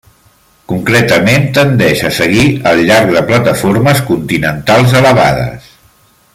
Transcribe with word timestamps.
Concretament, 0.69 1.43
tendeix 1.57 2.01
a 2.09 2.11
seguir 2.21 2.45
al 2.71 2.81
llarg 2.89 3.13
de 3.19 3.23
plataformes 3.29 4.03
continentals 4.11 4.97
elevades. 5.03 5.73